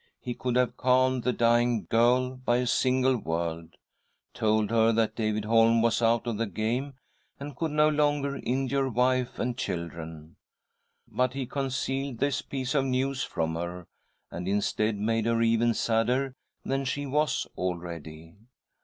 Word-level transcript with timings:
He 0.19 0.33
could 0.33 0.55
have 0.55 0.77
calmed 0.77 1.21
the 1.21 1.31
dying 1.31 1.85
girl 1.85 2.35
by 2.35 2.57
a 2.57 2.65
single 2.65 3.17
word— 3.17 3.77
told 4.33 4.71
her 4.71 4.91
that 4.91 5.13
David 5.15 5.45
Holm 5.45 5.83
was 5.83 6.01
out 6.01 6.25
of 6.25 6.39
the 6.39 6.47
game, 6.47 6.95
and 7.39 7.55
could 7.55 7.69
no 7.69 7.87
longer 7.87 8.37
injure 8.37 8.89
wife 8.89 9.37
and 9.37 9.55
children. 9.55 10.37
But 11.07 11.33
he 11.33 11.45
concealed 11.45 12.17
this 12.17 12.41
piece 12.41 12.73
of 12.73 12.85
news 12.85 13.21
from 13.21 13.53
her, 13.53 13.85
and, 14.31 14.47
instead, 14.47 14.95
made 14.97 15.27
her 15.27 15.39
even 15.43 15.75
sadder 15.75 16.35
than 16.65 16.83
she 16.83 17.05
was 17.05 17.45
already. 17.55 18.37